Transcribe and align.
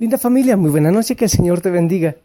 Linda 0.00 0.16
familia, 0.16 0.56
muy 0.56 0.70
buena 0.70 0.90
noche, 0.90 1.14
que 1.14 1.26
el 1.26 1.30
Señor 1.30 1.60
te 1.60 1.68
bendiga. 1.68 2.16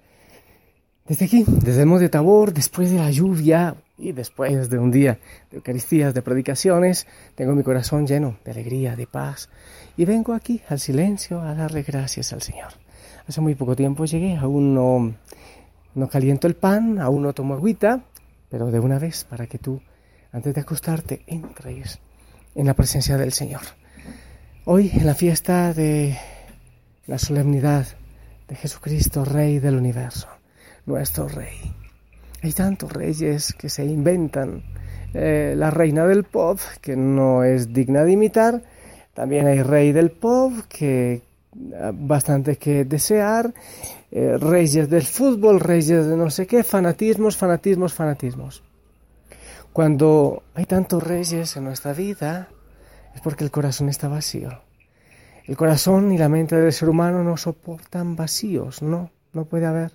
Desde 1.05 1.25
aquí, 1.25 1.43
desde 1.45 1.81
el 1.81 1.87
Monte 1.87 2.07
Tabor, 2.07 2.53
después 2.53 2.89
de 2.89 2.95
la 2.95 3.11
lluvia 3.11 3.75
y 3.97 4.13
después 4.13 4.69
de 4.69 4.79
un 4.79 4.91
día 4.91 5.19
de 5.51 5.57
Eucaristías, 5.57 6.13
de 6.13 6.21
predicaciones, 6.21 7.05
tengo 7.35 7.53
mi 7.53 7.63
corazón 7.63 8.07
lleno 8.07 8.37
de 8.45 8.51
alegría, 8.51 8.95
de 8.95 9.07
paz. 9.07 9.49
Y 9.97 10.05
vengo 10.05 10.33
aquí 10.33 10.61
al 10.69 10.79
silencio 10.79 11.41
a 11.41 11.53
darle 11.53 11.83
gracias 11.83 12.31
al 12.31 12.41
Señor. 12.41 12.71
Hace 13.27 13.41
muy 13.41 13.55
poco 13.55 13.75
tiempo 13.75 14.05
llegué, 14.05 14.37
aún 14.37 14.73
no, 14.73 15.13
no 15.95 16.07
caliento 16.07 16.47
el 16.47 16.55
pan, 16.55 16.97
aún 16.99 17.23
no 17.23 17.33
tomo 17.33 17.55
agüita, 17.55 18.05
pero 18.47 18.71
de 18.71 18.79
una 18.79 18.99
vez 18.99 19.25
para 19.25 19.47
que 19.47 19.57
tú, 19.57 19.81
antes 20.31 20.53
de 20.53 20.61
acostarte, 20.61 21.23
entres 21.27 21.99
en 22.55 22.67
la 22.67 22.73
presencia 22.73 23.17
del 23.17 23.33
Señor. 23.33 23.63
Hoy, 24.63 24.91
en 24.93 25.05
la 25.05 25.13
fiesta 25.13 25.73
de 25.73 26.17
la 27.07 27.17
solemnidad 27.17 27.85
de 28.47 28.55
Jesucristo, 28.55 29.25
Rey 29.25 29.59
del 29.59 29.75
universo, 29.75 30.27
nuestro 30.85 31.27
Rey. 31.27 31.73
Hay 32.41 32.51
tantos 32.53 32.91
reyes 32.91 33.53
que 33.53 33.69
se 33.69 33.85
inventan. 33.85 34.63
Eh, 35.13 35.53
la 35.55 35.71
reina 35.71 36.05
del 36.05 36.25
pop, 36.25 36.59
que 36.81 36.95
no 36.95 37.43
es 37.43 37.73
digna 37.73 38.03
de 38.03 38.11
imitar. 38.11 38.61
También 39.13 39.47
hay 39.47 39.61
rey 39.61 39.93
del 39.93 40.11
pop, 40.11 40.51
que 40.67 41.21
ah, 41.79 41.91
bastante 41.93 42.57
que 42.57 42.83
desear. 42.83 43.53
Eh, 44.11 44.37
reyes 44.37 44.89
del 44.89 45.03
fútbol, 45.03 45.59
reyes 45.59 46.05
de 46.05 46.17
no 46.17 46.29
sé 46.29 46.45
qué, 46.47 46.63
fanatismos, 46.63 47.37
fanatismos, 47.37 47.93
fanatismos. 47.93 48.63
Cuando 49.71 50.43
hay 50.53 50.65
tantos 50.65 51.01
reyes 51.01 51.55
en 51.55 51.63
nuestra 51.63 51.93
vida, 51.93 52.49
es 53.13 53.21
porque 53.21 53.43
el 53.43 53.51
corazón 53.51 53.89
está 53.89 54.07
vacío. 54.07 54.64
El 55.47 55.55
corazón 55.55 56.11
y 56.11 56.17
la 56.17 56.27
mente 56.27 56.55
del 56.55 56.73
ser 56.73 56.89
humano 56.89 57.23
no 57.23 57.37
soportan 57.37 58.15
vacíos, 58.15 58.81
no, 58.81 59.11
no 59.33 59.45
puede 59.45 59.67
haber. 59.67 59.91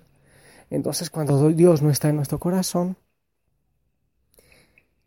Entonces 0.69 1.09
cuando 1.09 1.49
Dios 1.49 1.81
no 1.81 1.89
está 1.89 2.07
en 2.07 2.15
nuestro 2.15 2.39
corazón, 2.39 2.95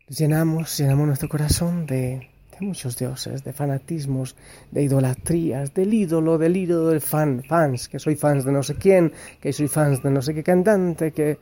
llenamos, 0.07 0.77
llenamos 0.77 1.07
nuestro 1.07 1.29
corazón 1.29 1.87
de, 1.87 2.29
de 2.59 2.65
muchos 2.65 2.95
dioses, 2.95 3.43
de 3.43 3.53
fanatismos, 3.53 4.35
de 4.69 4.83
idolatrías, 4.83 5.73
del 5.73 5.91
ídolo, 5.91 6.37
del 6.37 6.55
ídolo 6.55 6.89
del 6.89 7.01
fan, 7.01 7.41
fans, 7.43 7.89
que 7.89 7.97
soy 7.97 8.15
fans 8.15 8.45
de 8.45 8.51
no 8.51 8.61
sé 8.61 8.75
quién, 8.75 9.11
que 9.41 9.51
soy 9.51 9.67
fans 9.67 10.03
de 10.03 10.11
no 10.11 10.21
sé 10.21 10.35
qué 10.35 10.43
cantante, 10.43 11.11
que, 11.11 11.39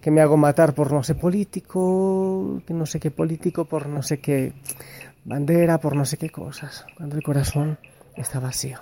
que 0.00 0.10
me 0.12 0.20
hago 0.20 0.36
matar 0.36 0.74
por 0.74 0.92
no 0.92 1.02
sé 1.02 1.16
político, 1.16 2.62
que 2.64 2.72
no 2.72 2.86
sé 2.86 3.00
qué 3.00 3.10
político, 3.10 3.64
por 3.64 3.88
no 3.88 4.00
sé 4.00 4.18
qué 4.18 4.52
bandera, 5.24 5.78
por 5.78 5.96
no 5.96 6.04
sé 6.04 6.16
qué 6.18 6.30
cosas, 6.30 6.86
cuando 6.96 7.16
el 7.16 7.22
corazón 7.24 7.78
está 8.16 8.40
vacío. 8.40 8.78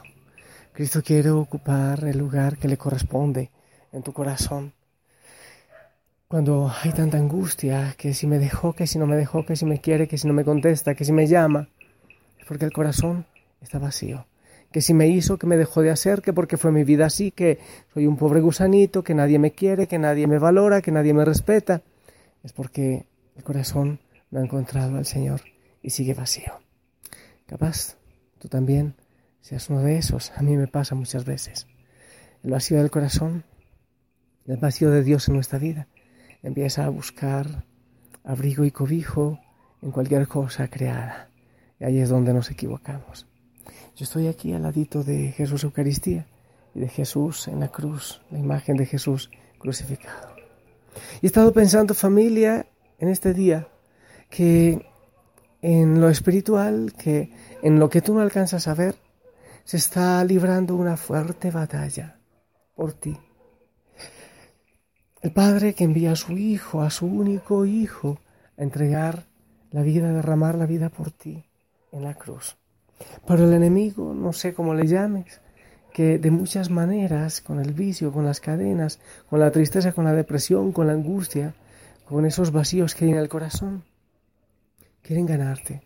Cristo 0.73 1.03
quiere 1.03 1.31
ocupar 1.31 2.05
el 2.05 2.19
lugar 2.19 2.57
que 2.57 2.69
le 2.69 2.77
corresponde 2.77 3.51
en 3.93 4.03
tu 4.03 4.13
corazón. 4.13 4.73
Cuando 6.29 6.73
hay 6.83 6.93
tanta 6.93 7.19
angustia, 7.19 7.95
que 7.99 8.15
si 8.15 8.27
me 8.27 8.39
dejó, 8.39 8.73
que 8.73 8.87
si 8.87 8.99
no 8.99 9.07
me 9.07 9.17
dejó, 9.17 9.45
que 9.45 9.55
si 9.55 9.67
me 9.67 9.81
quiere, 9.81 10.09
que 10.09 10.17
si 10.17 10.27
no 10.27 10.33
me 10.33 10.45
contesta, 10.45 10.95
que 10.95 11.05
si 11.05 11.13
me 11.13 11.27
llama, 11.27 11.69
es 12.39 12.47
porque 12.47 12.65
el 12.65 12.73
corazón 12.73 13.27
está 13.61 13.79
vacío. 13.79 14.27
Que 14.71 14.81
si 14.81 14.95
me 14.95 15.09
hizo, 15.09 15.37
que 15.37 15.47
me 15.47 15.59
dejó 15.59 15.83
de 15.83 15.91
hacer, 15.91 16.23
que 16.23 16.33
porque 16.33 16.57
fue 16.57 16.73
mi 16.73 16.85
vida 16.85 17.05
así, 17.05 17.31
que 17.31 17.59
soy 17.93 18.07
un 18.07 18.17
pobre 18.17 18.41
gusanito, 18.41 19.05
que 19.05 19.15
nadie 19.15 19.39
me 19.39 19.53
quiere, 19.53 19.87
que 19.87 19.99
nadie 19.99 20.27
me 20.27 20.39
valora, 20.39 20.81
que 20.81 20.91
nadie 20.91 21.13
me 21.13 21.27
respeta, 21.27 21.83
es 22.43 22.55
porque 22.55 23.05
el 23.37 23.45
corazón 23.45 24.01
no 24.31 24.41
ha 24.41 24.43
encontrado 24.43 24.97
al 24.97 25.05
Señor 25.05 25.43
y 25.83 25.91
sigue 25.91 26.15
vacío. 26.15 26.55
Capaz, 27.45 27.99
tú 28.39 28.49
también 28.49 28.95
seas 29.43 29.69
uno 29.69 29.83
de 29.83 29.99
esos. 29.99 30.33
A 30.37 30.43
mí 30.43 30.57
me 30.57 30.69
pasa 30.69 30.95
muchas 30.95 31.27
veces. 31.27 31.67
El 32.43 32.53
vacío 32.53 32.79
del 32.79 32.91
corazón, 32.91 33.45
el 34.47 34.57
vacío 34.57 34.91
de 34.91 35.03
Dios 35.03 35.29
en 35.29 35.35
nuestra 35.35 35.59
vida, 35.59 35.89
empieza 36.43 36.87
a 36.87 36.89
buscar 36.89 37.65
abrigo 38.25 38.65
y 38.65 38.71
cobijo 38.71 39.39
en 39.83 39.91
cualquier 39.91 40.27
cosa 40.27 40.69
creada. 40.69 41.29
Y 41.79 41.85
ahí 41.85 41.99
es 41.99 42.09
donde 42.09 42.33
nos 42.33 42.51
equivocamos. 42.51 43.27
Yo 43.97 44.05
estoy 44.05 44.29
aquí 44.29 44.53
al 44.53 44.63
ladito 44.63 45.05
de 45.05 45.33
Jesús 45.33 45.65
Eucaristía 45.65 46.27
y 46.75 46.81
de 46.81 46.89
Jesús 46.89 47.49
en 47.49 47.61
la 47.61 47.69
cruz, 47.69 48.23
la 48.31 48.39
imagen 48.39 48.77
de 48.77 48.87
Jesús 48.87 49.31
crucificado. 49.59 50.35
Y 51.21 51.27
he 51.27 51.29
estado 51.29 51.53
pensando, 51.53 51.95
familia, 51.95 52.67
en 52.99 53.09
este 53.09 53.35
día, 53.35 53.69
que 54.31 54.87
en 55.61 56.01
lo 56.01 56.09
espiritual, 56.09 56.95
que 56.97 57.33
en 57.63 57.79
lo 57.79 57.91
que 57.91 58.01
tú 58.01 58.15
no 58.15 58.21
alcanzas 58.21 58.69
a 58.69 58.75
ver, 58.75 58.97
se 59.65 59.77
está 59.77 60.25
librando 60.25 60.77
una 60.77 60.97
fuerte 60.97 61.51
batalla 61.51 62.19
por 62.75 62.93
ti. 62.93 63.17
El 65.21 65.33
Padre 65.33 65.75
que 65.75 65.85
envía 65.85 66.13
a 66.13 66.17
su 66.17 66.33
Hijo, 66.33 66.83
a 66.83 66.91
su 66.91 67.07
único 67.07 67.65
Hijo, 67.65 68.19
a 68.59 68.63
entregar 68.63 69.27
la 69.71 69.83
vida, 69.83 70.09
a 70.09 70.13
derramar 70.13 70.57
la 70.57 70.67
vida 70.67 70.89
por 70.89 71.11
ti 71.13 71.45
en 71.93 72.03
la 72.03 72.15
cruz. 72.15 72.57
Pero 73.27 73.45
el 73.45 73.53
enemigo, 73.53 74.15
no 74.15 74.33
sé 74.33 74.53
cómo 74.53 74.75
le 74.75 74.87
llames, 74.87 75.41
que 75.93 76.19
de 76.19 76.31
muchas 76.31 76.71
maneras, 76.71 77.41
con 77.41 77.61
el 77.61 77.73
vicio, 77.73 78.13
con 78.13 78.25
las 78.25 78.41
cadenas, 78.41 78.99
con 79.29 79.41
la 79.41 79.51
tristeza, 79.51 79.93
con 79.93 80.05
la 80.05 80.13
depresión, 80.13 80.73
con 80.73 80.87
la 80.87 80.95
angustia, 80.95 81.55
con 82.05 82.27
esos 82.27 82.51
vacíos 82.51 82.95
que 82.95 83.05
hay 83.05 83.13
en 83.13 83.19
el 83.19 83.29
corazón, 83.29 83.85
quieren 85.03 85.27
ganarte. 85.27 85.83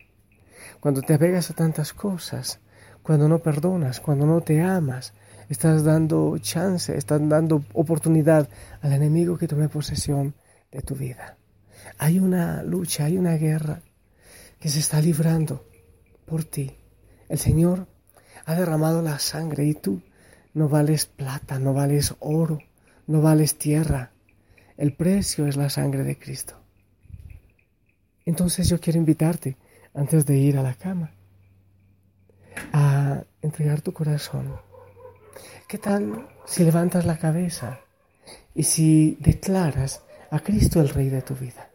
Cuando 0.81 1.03
te 1.03 1.15
apegas 1.15 1.51
a 1.51 1.55
tantas 1.55 1.93
cosas, 1.93 2.61
cuando 3.07 3.29
no 3.29 3.39
perdonas, 3.39 4.01
cuando 4.01 4.27
no 4.27 4.41
te 4.41 4.61
amas, 4.61 5.13
estás 5.49 5.85
dando 5.85 6.37
chance, 6.39 6.99
estás 6.99 7.21
dando 7.29 7.65
oportunidad 7.73 8.49
al 8.81 8.93
enemigo 8.93 9.39
que 9.39 9.47
tome 9.47 9.69
posesión 9.69 10.35
de 10.73 10.83
tu 10.83 10.97
vida. 10.97 11.37
Hay 11.99 12.19
una 12.19 12.65
lucha, 12.65 13.05
hay 13.05 13.17
una 13.17 13.35
guerra 13.35 13.81
que 14.59 14.69
se 14.69 14.81
está 14.81 15.01
librando 15.01 15.65
por 16.27 16.43
ti. 16.43 16.77
El 17.29 17.39
Señor 17.39 17.87
ha 18.45 18.57
derramado 18.57 19.03
la 19.03 19.21
sangre 19.21 19.67
y 19.67 19.75
tú 19.75 20.03
no 20.53 20.69
vales 20.69 21.07
plata, 21.07 21.61
no 21.61 21.75
vales 21.75 22.13
oro, 22.19 22.59
no 23.07 23.23
vales 23.23 23.57
tierra. 23.57 24.11
El 24.77 24.95
precio 24.95 25.47
es 25.47 25.57
la 25.57 25.71
sangre 25.71 26.03
de 26.03 26.19
Cristo. 26.19 26.55
Entonces 28.25 28.69
yo 28.69 28.81
quiero 28.81 28.99
invitarte, 28.99 29.57
antes 29.95 30.27
de 30.27 30.39
ir 30.39 30.59
a 30.59 30.63
la 30.65 30.75
cama, 30.75 31.13
a 32.73 33.23
entregar 33.43 33.81
tu 33.81 33.93
corazón. 33.93 34.61
¿Qué 35.69 35.79
tal 35.79 36.29
si 36.45 36.65
levantas 36.65 37.05
la 37.05 37.19
cabeza 37.19 37.81
y 38.55 38.63
si 38.63 39.17
declaras 39.21 40.03
a 40.31 40.41
Cristo 40.41 40.81
el 40.81 40.89
Rey 40.89 41.09
de 41.09 41.23
tu 41.23 41.35
vida? 41.35 41.71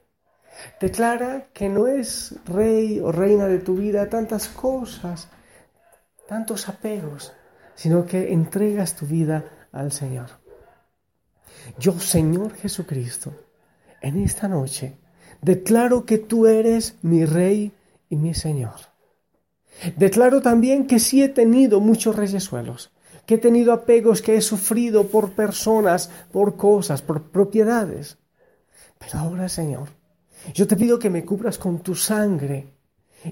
Declara 0.79 1.47
que 1.53 1.69
no 1.69 1.87
es 1.87 2.35
rey 2.45 2.99
o 2.99 3.11
reina 3.11 3.47
de 3.47 3.59
tu 3.59 3.75
vida 3.75 4.09
tantas 4.09 4.47
cosas, 4.47 5.29
tantos 6.27 6.69
apegos, 6.69 7.33
sino 7.75 8.05
que 8.05 8.31
entregas 8.31 8.95
tu 8.95 9.05
vida 9.05 9.43
al 9.71 9.91
Señor. 9.91 10.29
Yo, 11.77 11.99
Señor 11.99 12.55
Jesucristo, 12.55 13.33
en 14.01 14.21
esta 14.21 14.47
noche 14.47 14.97
declaro 15.41 16.05
que 16.05 16.17
tú 16.17 16.47
eres 16.47 16.95
mi 17.01 17.25
Rey 17.25 17.73
y 18.09 18.15
mi 18.15 18.33
Señor. 18.33 18.90
Declaro 19.97 20.41
también 20.41 20.87
que 20.87 20.99
sí 20.99 21.23
he 21.23 21.29
tenido 21.29 21.79
muchos 21.79 22.15
reyesuelos, 22.15 22.91
que 23.25 23.35
he 23.35 23.37
tenido 23.37 23.73
apegos, 23.73 24.21
que 24.21 24.35
he 24.35 24.41
sufrido 24.41 25.07
por 25.07 25.31
personas, 25.31 26.09
por 26.31 26.55
cosas, 26.55 27.01
por 27.01 27.23
propiedades. 27.31 28.17
Pero 28.99 29.19
ahora, 29.19 29.49
Señor, 29.49 29.89
yo 30.53 30.67
te 30.67 30.75
pido 30.75 30.99
que 30.99 31.09
me 31.09 31.25
cubras 31.25 31.57
con 31.57 31.79
tu 31.79 31.95
sangre 31.95 32.67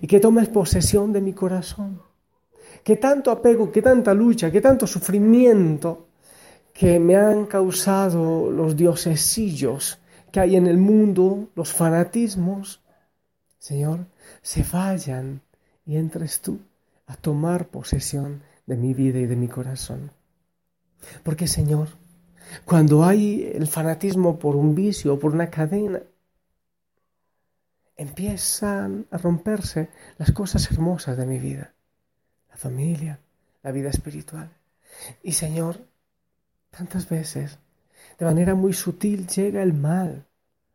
y 0.02 0.08
que 0.08 0.20
tomes 0.20 0.50
posesión 0.50 1.14
de 1.14 1.22
mi 1.22 1.34
corazón. 1.34 2.02
Que 2.84 2.98
tanto 2.98 3.30
apego, 3.32 3.72
que 3.72 3.82
tanta 3.82 4.14
lucha, 4.14 4.52
que 4.52 4.62
tanto 4.62 4.88
sufrimiento, 4.88 6.08
que 6.74 7.00
me 7.00 7.16
han 7.16 7.46
causado 7.46 8.50
los 8.50 8.76
diosesillos 8.76 10.00
que 10.32 10.40
hay 10.40 10.56
en 10.56 10.68
el 10.68 10.78
mundo, 10.78 11.50
los 11.56 11.74
fanatismos, 11.74 12.82
Señor, 13.58 14.06
se 14.42 14.64
vayan 14.72 15.42
y 15.90 15.98
entres 15.98 16.42
tú 16.42 16.60
a 17.08 17.16
tomar 17.16 17.70
posesión 17.70 18.44
de 18.68 18.78
mi 18.78 18.94
vida 18.94 19.18
y 19.18 19.26
de 19.26 19.36
mi 19.36 19.48
corazón. 19.48 20.12
Porque, 21.24 21.48
Señor, 21.48 21.88
cuando 22.64 23.04
hay 23.04 23.52
el 23.56 23.66
fanatismo 23.66 24.38
por 24.38 24.56
un 24.56 24.76
vicio 24.76 25.16
o 25.16 25.20
por 25.20 25.34
una 25.34 25.50
cadena, 25.50 26.00
empiezan 27.98 29.08
a 29.10 29.18
romperse 29.18 29.90
las 30.20 30.32
cosas 30.32 30.72
hermosas 30.72 31.18
de 31.18 31.26
mi 31.26 31.40
vida, 31.40 31.74
la 32.52 32.56
familia, 32.56 33.20
la 33.64 33.72
vida 33.72 33.90
espiritual. 33.90 34.48
Y 35.24 35.32
Señor, 35.32 35.84
tantas 36.70 37.10
veces, 37.10 37.58
de 38.20 38.26
manera 38.26 38.54
muy 38.54 38.74
sutil, 38.74 39.26
llega 39.26 39.64
el 39.64 39.74
mal 39.74 40.28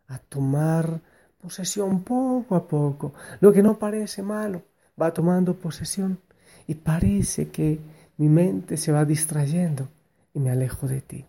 a 0.08 0.18
tomar 0.18 1.00
posesión 1.40 2.02
poco 2.02 2.56
a 2.56 2.66
poco. 2.66 3.14
Lo 3.38 3.52
que 3.52 3.62
no 3.62 3.78
parece 3.78 4.20
malo 4.20 4.73
va 5.00 5.12
tomando 5.12 5.54
posesión 5.56 6.20
y 6.66 6.74
parece 6.74 7.50
que 7.50 7.78
mi 8.16 8.28
mente 8.28 8.76
se 8.76 8.92
va 8.92 9.04
distrayendo 9.04 9.88
y 10.32 10.40
me 10.40 10.50
alejo 10.50 10.86
de 10.88 11.00
ti. 11.00 11.26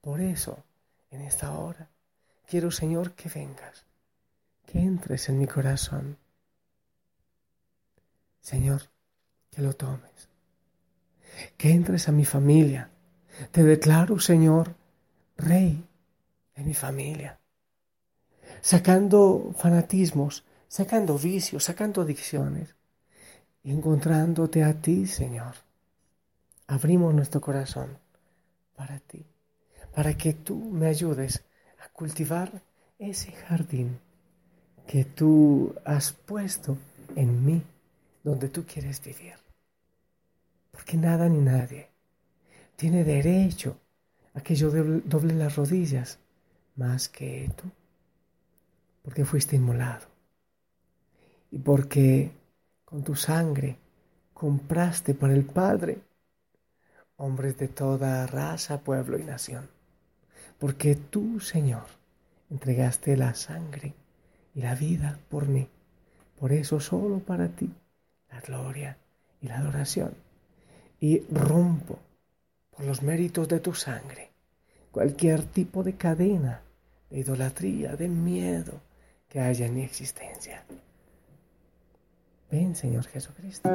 Por 0.00 0.20
eso, 0.20 0.64
en 1.10 1.22
esta 1.22 1.52
hora, 1.52 1.88
quiero, 2.46 2.70
Señor, 2.70 3.12
que 3.12 3.28
vengas 3.28 3.86
que 4.66 4.80
entres 4.80 5.28
en 5.28 5.38
mi 5.38 5.46
corazón. 5.46 6.18
Señor, 8.40 8.82
que 9.50 9.62
lo 9.62 9.74
tomes. 9.74 10.28
Que 11.56 11.70
entres 11.70 12.08
a 12.08 12.12
mi 12.12 12.24
familia. 12.24 12.90
Te 13.52 13.62
declaro, 13.62 14.18
Señor, 14.18 14.74
Rey 15.36 15.84
de 16.54 16.64
mi 16.64 16.74
familia. 16.74 17.38
Sacando 18.60 19.52
fanatismos, 19.56 20.44
sacando 20.68 21.18
vicios, 21.18 21.64
sacando 21.64 22.02
adicciones. 22.02 22.74
Encontrándote 23.64 24.62
a 24.62 24.74
ti, 24.74 25.06
Señor. 25.06 25.54
Abrimos 26.68 27.14
nuestro 27.14 27.40
corazón 27.40 27.98
para 28.74 28.98
ti, 29.00 29.24
para 29.94 30.16
que 30.16 30.34
tú 30.34 30.56
me 30.56 30.86
ayudes 30.86 31.44
a 31.84 31.88
cultivar 31.88 32.62
ese 32.98 33.32
jardín 33.32 33.98
que 34.86 35.04
tú 35.04 35.74
has 35.84 36.12
puesto 36.12 36.76
en 37.14 37.44
mí, 37.44 37.62
donde 38.22 38.48
tú 38.48 38.64
quieres 38.64 39.02
vivir. 39.02 39.34
Porque 40.70 40.96
nada 40.96 41.28
ni 41.28 41.38
nadie 41.38 41.88
tiene 42.76 43.04
derecho 43.04 43.78
a 44.34 44.40
que 44.40 44.54
yo 44.54 44.70
doble 44.70 45.34
las 45.34 45.56
rodillas 45.56 46.18
más 46.76 47.08
que 47.08 47.50
tú, 47.56 47.64
porque 49.02 49.24
fuiste 49.24 49.56
inmolado 49.56 50.15
y 51.50 51.58
porque 51.58 52.30
con 52.84 53.02
tu 53.02 53.14
sangre 53.14 53.76
compraste 54.32 55.14
para 55.14 55.34
el 55.34 55.44
Padre 55.44 55.98
hombres 57.16 57.56
de 57.58 57.68
toda 57.68 58.26
raza, 58.26 58.80
pueblo 58.80 59.18
y 59.18 59.24
nación, 59.24 59.68
porque 60.58 60.94
tú, 60.94 61.40
Señor, 61.40 61.86
entregaste 62.50 63.16
la 63.16 63.34
sangre 63.34 63.94
y 64.54 64.60
la 64.60 64.74
vida 64.74 65.18
por 65.30 65.46
mí. 65.46 65.68
Por 66.38 66.52
eso 66.52 66.80
solo 66.80 67.20
para 67.20 67.48
ti 67.48 67.72
la 68.30 68.40
gloria 68.40 68.98
y 69.40 69.48
la 69.48 69.58
adoración. 69.58 70.14
Y 71.00 71.20
rompo 71.30 71.98
por 72.70 72.84
los 72.84 73.02
méritos 73.02 73.48
de 73.48 73.60
tu 73.60 73.74
sangre 73.74 74.30
cualquier 74.96 75.42
tipo 75.44 75.82
de 75.82 75.92
cadena, 75.92 76.62
de 77.10 77.18
idolatría, 77.18 77.96
de 77.96 78.08
miedo 78.08 78.80
que 79.28 79.40
haya 79.40 79.66
en 79.66 79.74
mi 79.74 79.82
existencia. 79.82 80.64
Ven, 82.50 82.76
Señor 82.76 83.04
Jesucristo, 83.06 83.68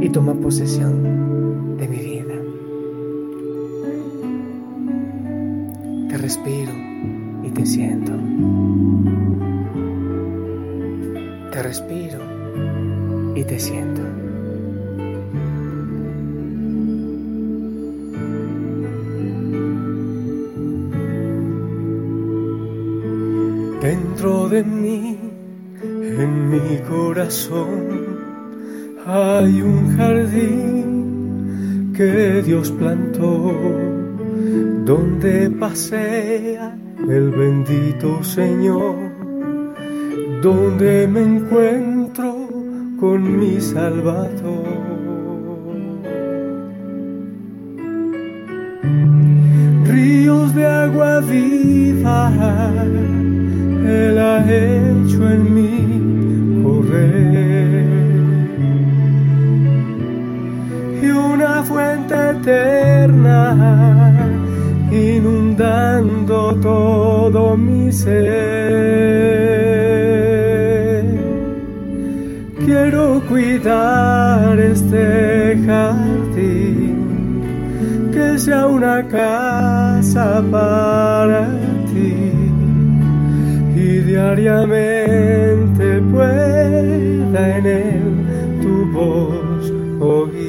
y 0.00 0.08
toma 0.08 0.34
posesión 0.34 1.76
de 1.76 1.88
mi 1.88 1.98
vida. 1.98 2.34
Te 6.08 6.16
respiro 6.16 6.72
y 7.42 7.50
te 7.50 7.66
siento. 7.66 8.12
Te 11.52 11.62
respiro 11.62 12.18
y 13.34 13.44
te 13.44 13.58
siento. 13.58 14.02
Dentro 23.82 24.48
de 24.48 24.62
mí, 24.64 25.31
en 26.18 26.50
mi 26.50 26.78
corazón, 26.88 28.18
hay 29.06 29.62
un 29.62 29.96
jardín 29.96 31.92
que 31.96 32.42
Dios 32.42 32.70
plantó, 32.70 33.54
donde 34.84 35.50
pasea 35.50 36.76
el 37.08 37.30
bendito 37.30 38.22
Señor 38.22 39.12
donde 40.42 41.06
me 41.06 41.22
encuentro 41.22 42.48
con 42.98 43.38
mi 43.38 43.60
Salvador. 43.60 44.66
Ríos 49.86 50.52
de 50.52 50.66
agua 50.66 51.20
viva, 51.20 52.32
Él 53.86 54.18
ha 54.18 54.38
hecho 54.44 55.30
en 55.30 55.54
mí 55.54 55.71
Y 61.02 61.10
una 61.10 61.62
fuente 61.64 62.14
eterna 62.30 63.40
inundando 64.90 66.54
todo 66.60 67.56
mi 67.56 67.90
ser. 67.92 68.82
quiero 72.72 73.20
cuidar 73.28 74.58
este 74.58 75.58
jardín, 75.66 77.40
que 78.12 78.38
sea 78.38 78.66
una 78.66 79.06
casa 79.08 80.42
para 80.50 81.48
ti 81.92 82.32
y 83.76 84.00
diariamente 84.00 85.61
pueda 86.10 87.58
en 87.58 87.66
él 87.66 88.60
tu 88.62 88.86
voz 88.92 89.72
oír. 90.00 90.42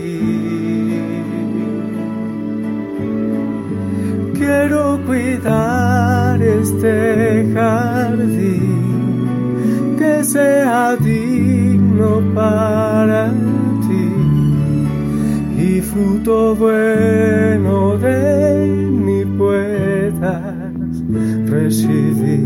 Quiero 4.33 4.99
cuidar 5.05 6.41
este 6.41 7.51
jardín, 7.53 8.87
que 9.97 10.23
sea 10.23 10.95
digno 10.95 12.21
para 12.33 13.31
ti 13.87 14.13
y 15.63 15.81
fruto 15.81 16.55
bueno 16.55 17.97
de 17.97 18.67
mi 18.91 19.25
puedas 19.37 20.53
recibir. 21.47 22.42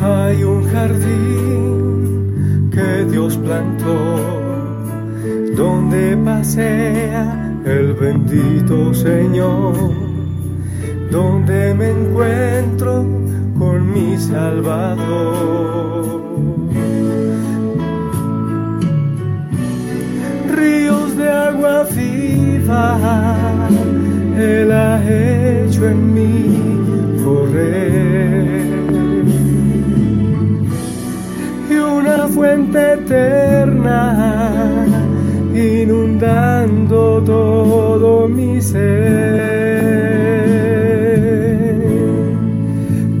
Hay 0.00 0.44
un 0.44 0.62
jardín 0.68 2.70
que 2.70 3.04
Dios 3.10 3.36
plantó 3.36 4.16
donde 5.56 6.16
pasea 6.24 7.52
el 7.64 7.94
bendito 7.94 8.94
Señor, 8.94 9.74
donde 11.10 11.74
me 11.74 11.90
encuentro 11.90 13.04
con 13.58 13.92
mi 13.92 14.16
Salvador. 14.18 16.22
Ríos 20.54 21.16
de 21.16 21.28
agua 21.28 21.82
viva, 21.92 23.00
Él 24.38 24.70
ha 24.70 25.02
hecho 25.02 25.88
en 25.88 26.14
mí 26.14 26.35
eterna 32.76 34.46
entregando 36.26 37.22
todo 37.24 38.28
mi 38.28 38.60
ser. 38.60 38.76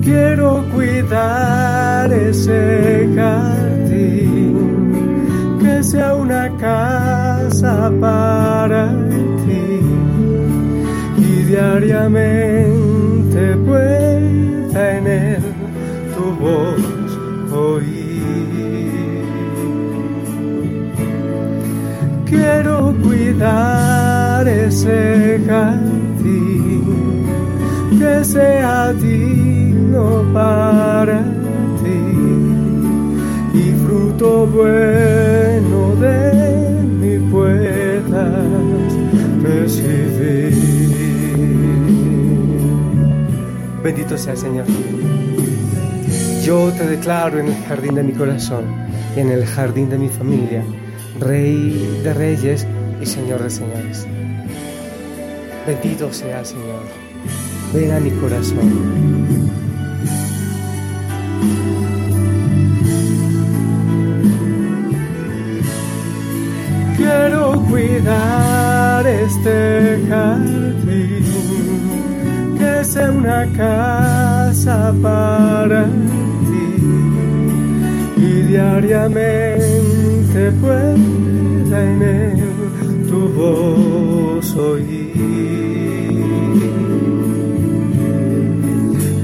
Quiero 0.02 0.64
cuidar 0.72 2.12
ese 2.12 3.08
jardín, 3.14 4.58
que 5.60 5.82
sea 5.82 6.14
una 6.14 6.50
casa 6.56 7.90
para 8.00 8.94
ti 9.44 9.80
y 11.18 11.42
diariamente 11.44 13.56
pueda 13.66 14.96
en 14.96 15.06
él 15.06 15.42
tu 16.14 16.24
voz 16.42 16.95
cuidar 23.36 24.48
ese 24.48 25.40
jardín 25.46 27.26
que 27.98 28.24
sea 28.24 28.92
digno 28.94 30.24
para 30.32 31.22
ti 31.82 32.00
y 33.58 33.72
fruto 33.84 34.46
bueno 34.46 35.94
de 35.96 36.82
mi 36.82 37.18
puedas 37.30 38.92
recibir. 39.42 40.56
Bendito 43.82 44.18
sea 44.18 44.32
el 44.32 44.38
Señor. 44.38 44.66
Yo 46.42 46.72
te 46.72 46.86
declaro 46.86 47.38
en 47.38 47.48
el 47.48 47.64
jardín 47.64 47.94
de 47.96 48.02
mi 48.02 48.12
corazón 48.12 48.64
y 49.16 49.20
en 49.20 49.30
el 49.30 49.44
jardín 49.44 49.88
de 49.90 49.98
mi 49.98 50.08
familia 50.08 50.62
Rey 51.20 52.00
de 52.04 52.12
reyes 52.12 52.66
y 53.00 53.06
Señor 53.06 53.42
de 53.42 53.50
señores. 53.50 54.06
Bendito 55.66 56.12
sea 56.12 56.44
Señor. 56.44 56.84
Ven 57.74 57.90
a 57.92 58.00
mi 58.00 58.10
corazón. 58.10 59.36
Quiero 66.96 67.62
cuidar 67.68 69.06
este 69.06 70.02
jardín, 70.08 71.24
que 72.58 72.84
sea 72.84 73.10
una 73.10 73.46
casa 73.56 74.94
para 75.02 75.84
ti 75.84 75.90
y 78.16 78.42
diariamente 78.42 80.52
pueda 80.60 81.82
en 81.82 82.02
él 82.02 82.85
tu 83.26 83.32
voz 83.32 84.56
oír. 84.56 85.14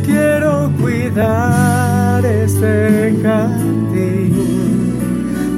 Quiero 0.04 0.72
cuidar 0.80 2.24
este 2.24 3.14
jardín 3.22 4.34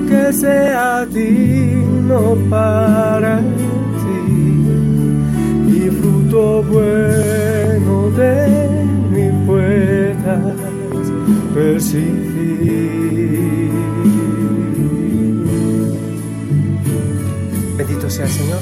que 0.08 0.32
sea 0.32 1.06
digno 1.06 2.36
para 2.50 3.40
ti 4.02 4.24
y 5.76 5.90
fruto 5.90 6.62
bueno 6.64 8.10
de 8.10 8.84
mi 9.10 9.26
puedas 9.46 10.56
percibir. 11.54 13.23
Señor. 18.14 18.60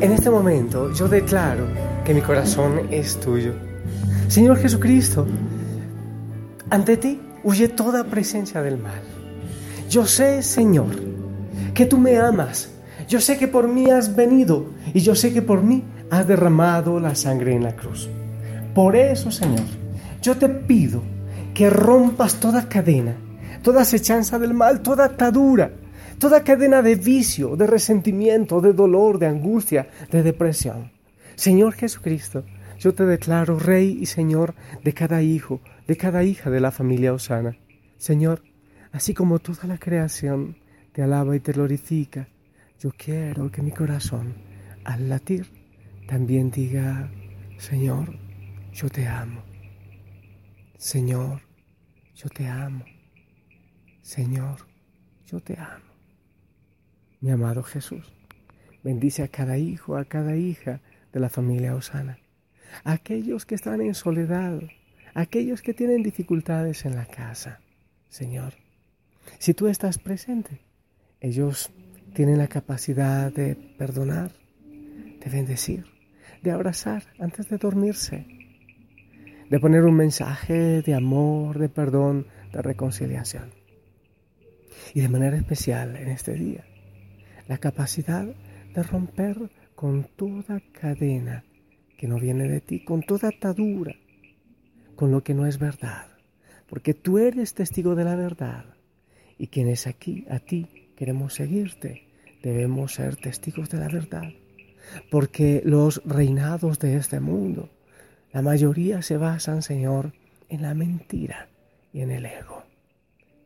En 0.00 0.10
este 0.10 0.30
momento 0.30 0.90
yo 0.94 1.06
declaro 1.06 1.66
que 2.02 2.14
mi 2.14 2.22
corazón 2.22 2.88
es 2.90 3.20
tuyo. 3.20 3.52
Señor 4.28 4.56
Jesucristo, 4.56 5.26
ante 6.70 6.96
ti 6.96 7.20
huye 7.44 7.68
toda 7.68 8.04
presencia 8.04 8.62
del 8.62 8.78
mal. 8.78 9.02
Yo 9.90 10.06
sé, 10.06 10.42
Señor, 10.42 10.96
que 11.74 11.84
tú 11.84 11.98
me 11.98 12.16
amas. 12.16 12.70
Yo 13.06 13.20
sé 13.20 13.36
que 13.36 13.48
por 13.48 13.68
mí 13.68 13.90
has 13.90 14.16
venido 14.16 14.64
y 14.94 15.00
yo 15.00 15.14
sé 15.14 15.34
que 15.34 15.42
por 15.42 15.62
mí 15.62 15.84
has 16.10 16.26
derramado 16.26 16.98
la 16.98 17.14
sangre 17.14 17.54
en 17.54 17.64
la 17.64 17.76
cruz. 17.76 18.08
Por 18.74 18.96
eso, 18.96 19.30
Señor, 19.30 19.66
yo 20.22 20.38
te 20.38 20.48
pido 20.48 21.02
que 21.52 21.68
rompas 21.68 22.36
toda 22.36 22.66
cadena, 22.66 23.14
toda 23.62 23.82
acechanza 23.82 24.38
del 24.38 24.54
mal, 24.54 24.80
toda 24.80 25.04
atadura 25.04 25.70
toda 26.18 26.44
cadena 26.44 26.82
de 26.82 26.94
vicio, 26.94 27.56
de 27.56 27.66
resentimiento, 27.66 28.60
de 28.60 28.72
dolor, 28.72 29.18
de 29.18 29.26
angustia, 29.26 29.88
de 30.10 30.22
depresión. 30.22 30.92
Señor 31.34 31.74
Jesucristo, 31.74 32.44
yo 32.78 32.94
te 32.94 33.04
declaro 33.04 33.58
Rey 33.58 33.98
y 34.00 34.06
Señor 34.06 34.54
de 34.82 34.92
cada 34.92 35.22
hijo, 35.22 35.60
de 35.86 35.96
cada 35.96 36.24
hija 36.24 36.50
de 36.50 36.60
la 36.60 36.70
familia 36.70 37.12
Osana. 37.12 37.56
Señor, 37.98 38.42
así 38.92 39.14
como 39.14 39.38
toda 39.38 39.66
la 39.66 39.78
creación 39.78 40.56
te 40.92 41.02
alaba 41.02 41.36
y 41.36 41.40
te 41.40 41.52
glorifica, 41.52 42.28
yo 42.78 42.90
quiero 42.96 43.50
que 43.50 43.62
mi 43.62 43.70
corazón, 43.70 44.34
al 44.84 45.08
latir, 45.08 45.46
también 46.06 46.50
diga, 46.50 47.10
Señor, 47.58 48.16
yo 48.72 48.88
te 48.88 49.06
amo. 49.06 49.42
Señor, 50.78 51.40
yo 52.14 52.28
te 52.28 52.46
amo. 52.46 52.84
Señor, 54.02 54.58
yo 55.26 55.40
te 55.40 55.58
amo 55.58 55.85
mi 57.26 57.32
amado 57.32 57.64
Jesús. 57.64 58.14
Bendice 58.84 59.24
a 59.24 59.28
cada 59.28 59.58
hijo, 59.58 59.96
a 59.96 60.04
cada 60.04 60.36
hija 60.36 60.80
de 61.12 61.18
la 61.18 61.28
familia 61.28 61.74
Osana, 61.74 62.20
a 62.84 62.92
aquellos 62.92 63.44
que 63.44 63.56
están 63.56 63.80
en 63.80 63.94
soledad, 63.94 64.60
a 65.12 65.22
aquellos 65.22 65.60
que 65.60 65.74
tienen 65.74 66.04
dificultades 66.04 66.84
en 66.84 66.94
la 66.94 67.06
casa. 67.06 67.60
Señor, 68.08 68.54
si 69.40 69.54
tú 69.54 69.66
estás 69.66 69.98
presente, 69.98 70.60
ellos 71.20 71.72
tienen 72.14 72.38
la 72.38 72.46
capacidad 72.46 73.32
de 73.32 73.56
perdonar, 73.76 74.30
de 74.70 75.28
bendecir, 75.28 75.84
de 76.44 76.52
abrazar 76.52 77.02
antes 77.18 77.48
de 77.48 77.58
dormirse, 77.58 78.24
de 79.50 79.58
poner 79.58 79.82
un 79.82 79.96
mensaje 79.96 80.80
de 80.80 80.94
amor, 80.94 81.58
de 81.58 81.68
perdón, 81.68 82.28
de 82.52 82.62
reconciliación. 82.62 83.50
Y 84.94 85.00
de 85.00 85.08
manera 85.08 85.36
especial 85.36 85.96
en 85.96 86.08
este 86.08 86.34
día, 86.34 86.64
la 87.48 87.58
capacidad 87.58 88.26
de 88.74 88.82
romper 88.82 89.50
con 89.74 90.04
toda 90.04 90.60
cadena 90.72 91.44
que 91.96 92.08
no 92.08 92.18
viene 92.18 92.48
de 92.48 92.60
ti, 92.60 92.84
con 92.84 93.02
toda 93.02 93.28
atadura, 93.28 93.94
con 94.96 95.10
lo 95.10 95.22
que 95.22 95.34
no 95.34 95.46
es 95.46 95.58
verdad, 95.58 96.08
porque 96.68 96.94
tú 96.94 97.18
eres 97.18 97.54
testigo 97.54 97.94
de 97.94 98.04
la 98.04 98.16
verdad. 98.16 98.64
Y 99.38 99.48
quienes 99.48 99.86
aquí 99.86 100.26
a 100.30 100.40
ti 100.40 100.90
queremos 100.96 101.34
seguirte, 101.34 102.08
debemos 102.42 102.94
ser 102.94 103.16
testigos 103.16 103.70
de 103.70 103.78
la 103.78 103.88
verdad, 103.88 104.32
porque 105.10 105.62
los 105.64 106.02
reinados 106.04 106.78
de 106.78 106.96
este 106.96 107.20
mundo, 107.20 107.70
la 108.32 108.42
mayoría 108.42 109.02
se 109.02 109.16
basan, 109.16 109.62
Señor, 109.62 110.12
en 110.48 110.62
la 110.62 110.74
mentira 110.74 111.48
y 111.92 112.00
en 112.00 112.10
el 112.10 112.26
ego. 112.26 112.64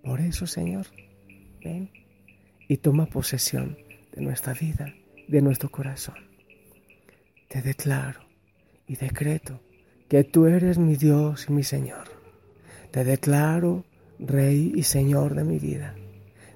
Por 0.03 0.21
eso, 0.21 0.47
Señor, 0.47 0.87
ven 1.63 1.91
y 2.69 2.77
toma 2.79 3.07
posesión 3.07 3.77
de 4.13 4.23
nuestra 4.23 4.55
vida, 4.55 4.95
de 5.29 5.43
nuestro 5.43 5.71
corazón. 5.71 6.17
Te 7.49 7.63
declaro 7.63 8.21
y 8.87 8.97
decreto 8.97 9.61
que 10.09 10.25
tú 10.25 10.47
eres 10.47 10.79
mi 10.79 10.97
Dios 10.97 11.47
y 11.49 11.53
mi 11.53 11.63
Señor. 11.63 12.09
Te 12.91 13.05
declaro 13.05 13.85
Rey 14.19 14.73
y 14.75 14.83
Señor 14.83 15.35
de 15.35 15.45
mi 15.45 15.59
vida. 15.59 15.95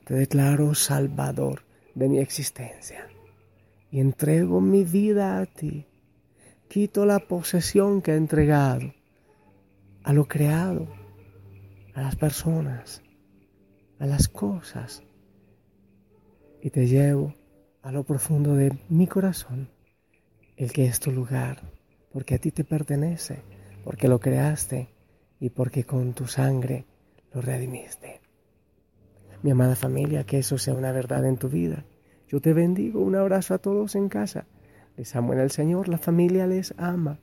Te 0.04 0.14
declaro 0.14 0.74
Salvador 0.74 1.62
de 1.94 2.08
mi 2.08 2.18
existencia. 2.18 3.08
Y 3.90 4.00
entrego 4.00 4.60
mi 4.60 4.84
vida 4.84 5.38
a 5.38 5.46
ti. 5.46 5.86
Quito 6.68 7.06
la 7.06 7.20
posesión 7.20 8.02
que 8.02 8.12
he 8.12 8.16
entregado 8.16 8.92
a 10.02 10.12
lo 10.12 10.26
creado, 10.26 10.88
a 11.94 12.02
las 12.02 12.16
personas, 12.16 13.02
a 13.98 14.06
las 14.06 14.28
cosas. 14.28 15.02
Y 16.60 16.70
te 16.70 16.86
llevo 16.86 17.34
a 17.84 17.92
lo 17.92 18.02
profundo 18.02 18.54
de 18.54 18.78
mi 18.88 19.06
corazón 19.06 19.68
el 20.56 20.72
que 20.72 20.86
es 20.86 21.00
tu 21.00 21.12
lugar, 21.12 21.60
porque 22.12 22.36
a 22.36 22.38
ti 22.38 22.50
te 22.50 22.64
pertenece, 22.64 23.42
porque 23.84 24.08
lo 24.08 24.20
creaste 24.20 24.88
y 25.38 25.50
porque 25.50 25.84
con 25.84 26.14
tu 26.14 26.26
sangre 26.26 26.86
lo 27.34 27.42
redimiste. 27.42 28.22
Mi 29.42 29.50
amada 29.50 29.76
familia, 29.76 30.24
que 30.24 30.38
eso 30.38 30.56
sea 30.56 30.72
una 30.72 30.92
verdad 30.92 31.26
en 31.26 31.36
tu 31.36 31.50
vida. 31.50 31.84
Yo 32.26 32.40
te 32.40 32.54
bendigo, 32.54 33.02
un 33.02 33.16
abrazo 33.16 33.52
a 33.52 33.58
todos 33.58 33.96
en 33.96 34.08
casa. 34.08 34.46
Les 34.96 35.14
amo 35.14 35.34
en 35.34 35.40
el 35.40 35.50
Señor, 35.50 35.88
la 35.88 35.98
familia 35.98 36.46
les 36.46 36.72
ama. 36.78 37.18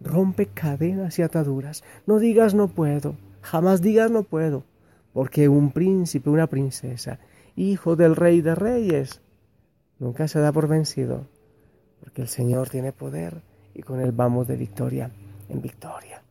Rompe 0.00 0.46
cadenas 0.46 1.18
y 1.18 1.22
ataduras. 1.22 1.82
No 2.06 2.20
digas 2.20 2.54
no 2.54 2.68
puedo, 2.68 3.16
jamás 3.40 3.82
digas 3.82 4.12
no 4.12 4.22
puedo, 4.22 4.64
porque 5.12 5.48
un 5.48 5.72
príncipe, 5.72 6.30
una 6.30 6.46
princesa, 6.46 7.18
hijo 7.56 7.96
del 7.96 8.14
rey 8.14 8.42
de 8.42 8.54
reyes, 8.54 9.22
nunca 9.98 10.28
se 10.28 10.40
da 10.40 10.52
por 10.52 10.68
vencido, 10.68 11.26
porque 12.00 12.22
el 12.22 12.28
Señor 12.28 12.68
tiene 12.68 12.92
poder 12.92 13.42
y 13.74 13.82
con 13.82 14.00
Él 14.00 14.12
vamos 14.12 14.46
de 14.48 14.56
victoria 14.56 15.10
en 15.48 15.62
victoria. 15.62 16.22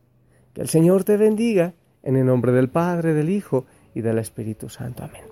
Que 0.52 0.60
el 0.60 0.68
Señor 0.68 1.04
te 1.04 1.16
bendiga 1.16 1.74
en 2.02 2.16
el 2.16 2.26
nombre 2.26 2.52
del 2.52 2.68
Padre, 2.68 3.14
del 3.14 3.30
Hijo 3.30 3.66
y 3.94 4.00
del 4.00 4.18
Espíritu 4.18 4.68
Santo. 4.68 5.04
Amén. 5.04 5.24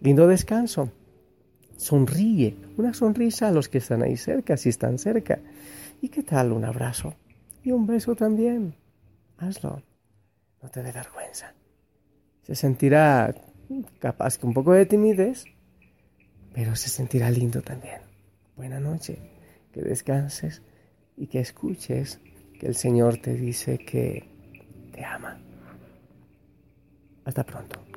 Lindo 0.00 0.26
descanso. 0.26 0.90
Sonríe, 1.76 2.56
una 2.76 2.92
sonrisa 2.92 3.48
a 3.48 3.52
los 3.52 3.68
que 3.68 3.78
están 3.78 4.02
ahí 4.02 4.16
cerca, 4.16 4.56
si 4.56 4.68
están 4.68 4.98
cerca. 4.98 5.38
¿Y 6.02 6.08
qué 6.08 6.22
tal 6.22 6.52
un 6.52 6.64
abrazo? 6.64 7.14
Y 7.62 7.72
un 7.72 7.86
beso 7.86 8.14
también. 8.14 8.74
Hazlo. 9.38 9.82
No 10.62 10.68
te 10.68 10.82
dé 10.82 10.92
vergüenza. 10.92 11.54
Se 12.42 12.54
sentirá 12.54 13.34
capaz 13.98 14.36
que 14.36 14.46
un 14.46 14.52
poco 14.52 14.72
de 14.72 14.84
timidez, 14.86 15.44
pero 16.52 16.76
se 16.76 16.88
sentirá 16.88 17.30
lindo 17.30 17.62
también. 17.62 18.00
Buena 18.56 18.80
noche, 18.80 19.18
que 19.72 19.82
descanses 19.82 20.62
y 21.16 21.26
que 21.26 21.40
escuches 21.40 22.20
que 22.58 22.66
el 22.66 22.74
Señor 22.74 23.18
te 23.18 23.34
dice 23.34 23.78
que 23.78 24.28
te 24.92 25.04
ama. 25.04 25.40
Hasta 27.24 27.44
pronto. 27.44 27.89